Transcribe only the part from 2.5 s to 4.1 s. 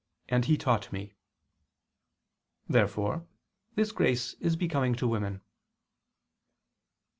Therefore this